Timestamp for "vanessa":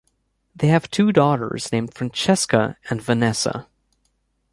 3.03-3.67